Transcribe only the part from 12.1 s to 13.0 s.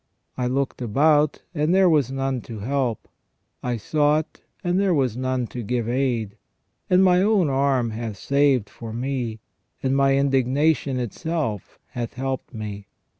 helped Me.